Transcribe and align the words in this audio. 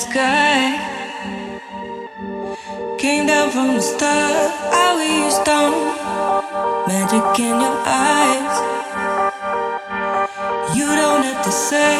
sky. 0.00 0.96
Came 2.98 3.26
down 3.26 3.50
from 3.50 3.68
the 3.76 3.82
star, 3.82 4.32
I 4.84 4.88
was 4.98 5.36
down. 5.44 5.72
Magic 6.88 7.26
in 7.38 7.56
your 7.64 7.78
eyes. 7.84 8.56
You 10.76 10.86
don't 11.00 11.22
have 11.28 11.42
to 11.44 11.52
say 11.52 11.94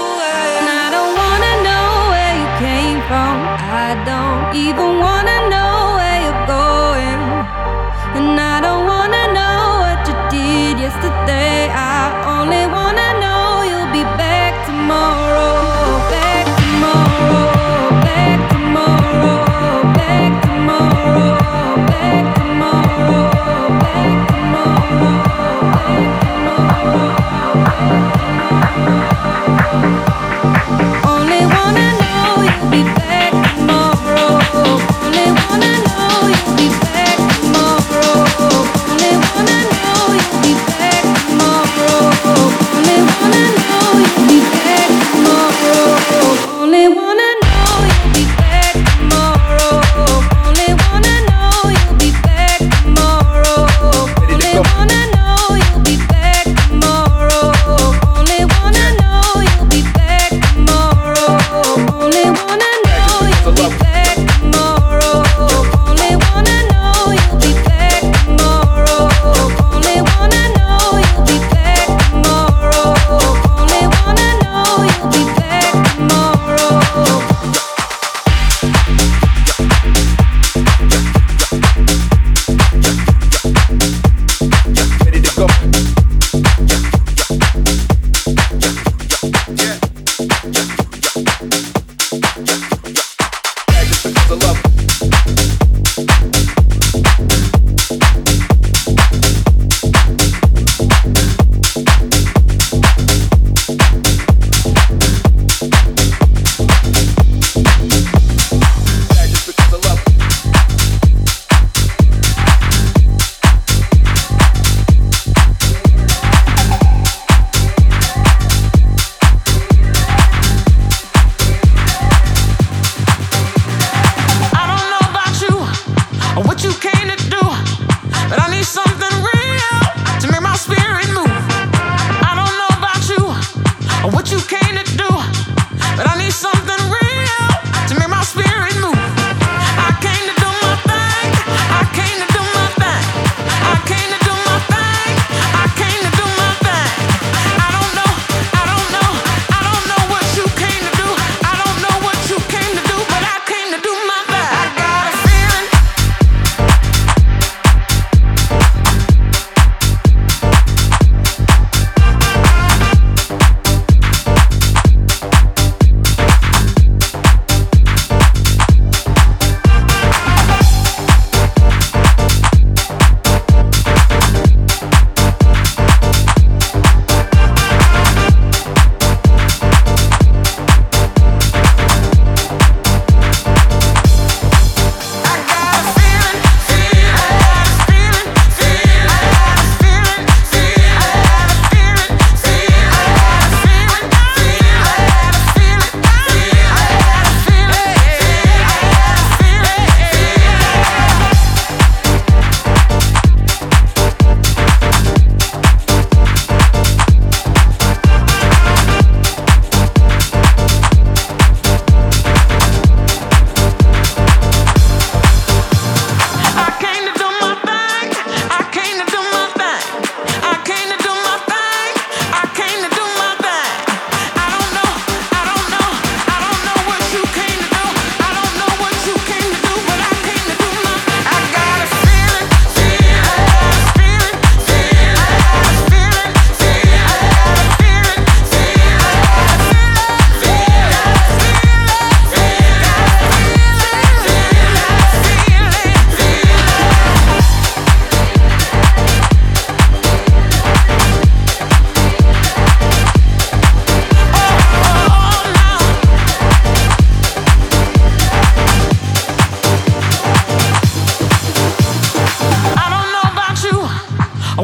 a 0.00 0.04
word. 0.18 0.64
I 0.82 0.86
don't 0.96 1.12
wanna 1.22 1.54
know 1.66 1.88
where 2.12 2.34
you 2.40 2.48
came 2.66 3.00
from. 3.08 3.34
I 3.84 3.88
don't 4.10 4.56
even 4.56 5.00
want. 5.00 5.21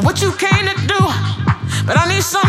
what 0.02 0.22
you 0.22 0.32
came 0.32 0.66
to 0.66 0.74
do, 0.86 1.00
but 1.86 1.96
I 1.96 2.06
need 2.08 2.22
some. 2.22 2.47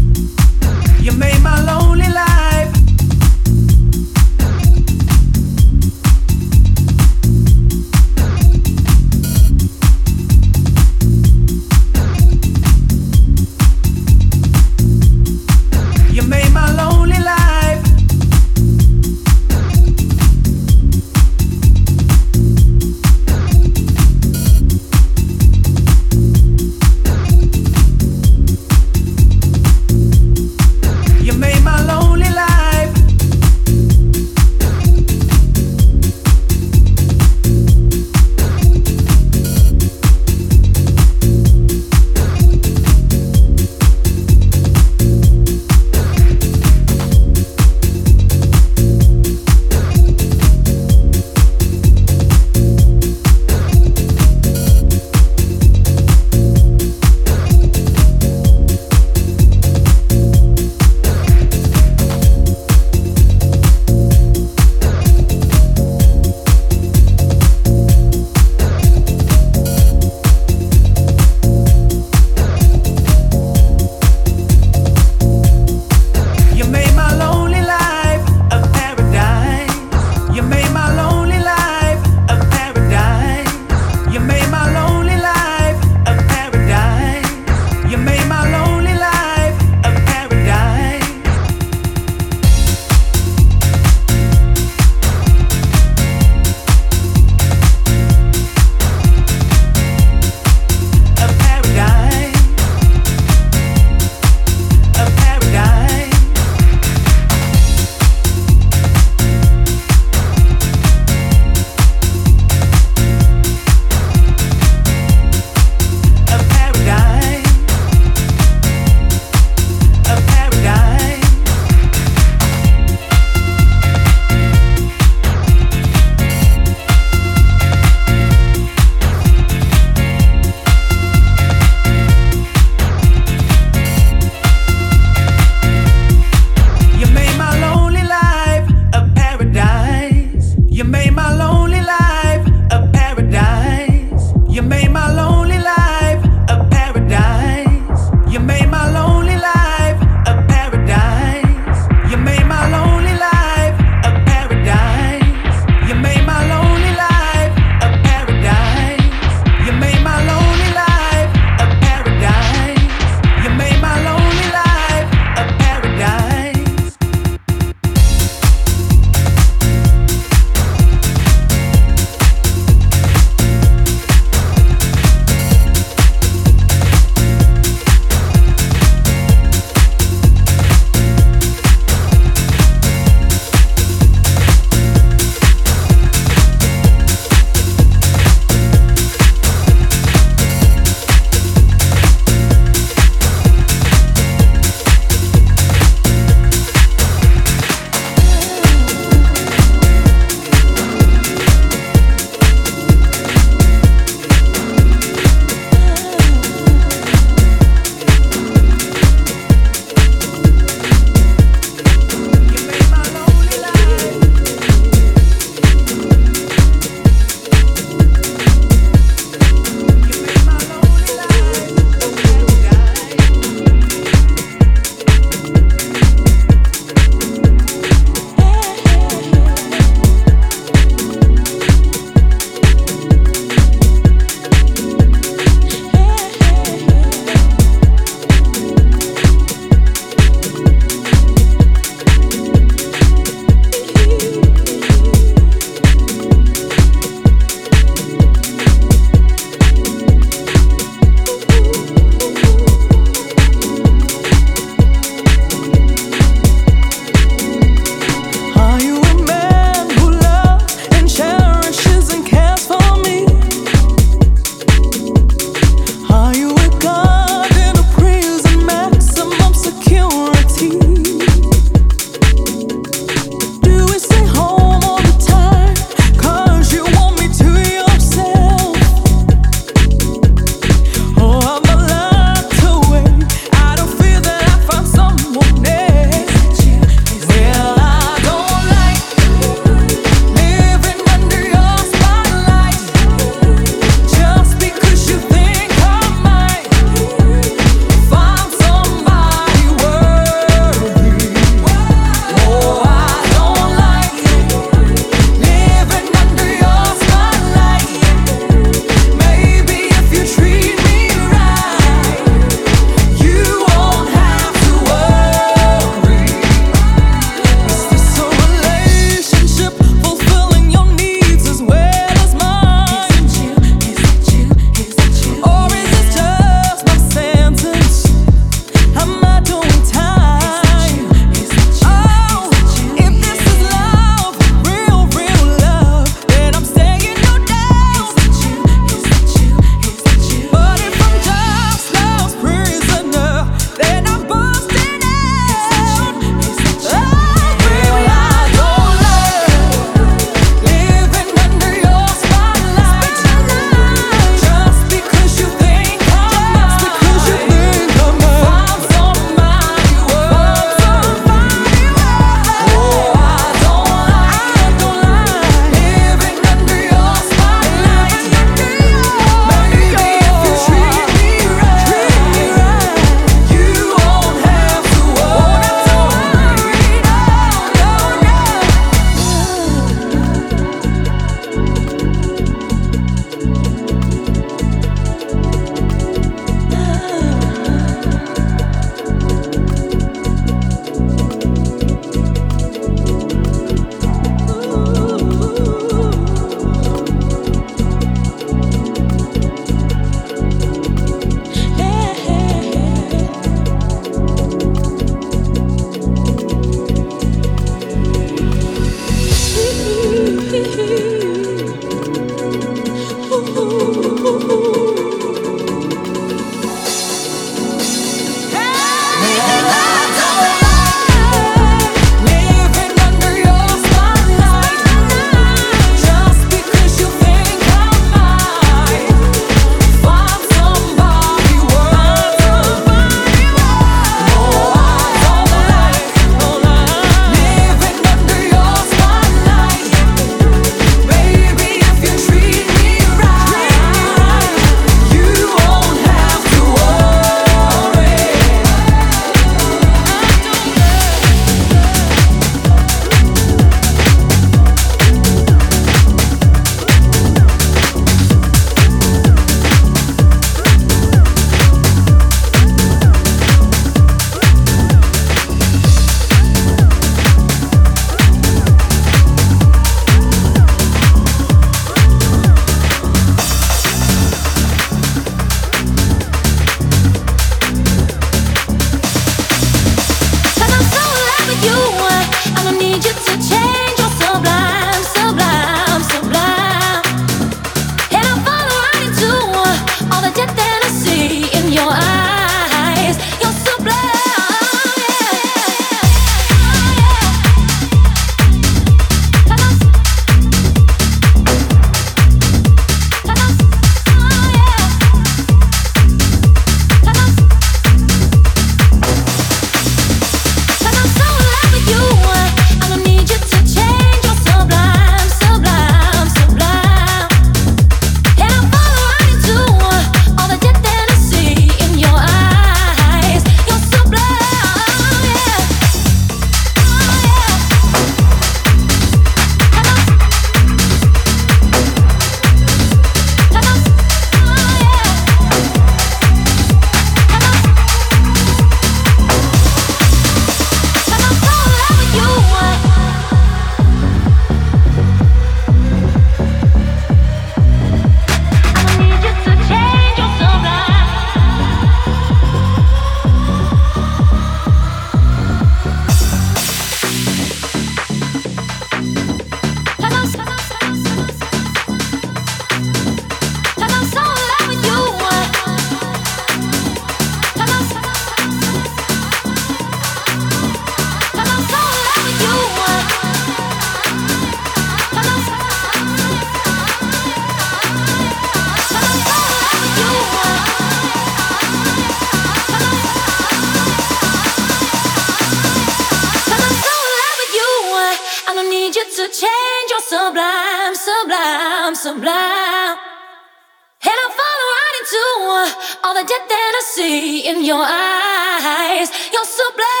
In 597.51 597.65
your 597.65 597.83
eyes. 597.83 599.09
You're 599.33 599.45
so 599.45 599.63
sublime. 599.63 600.00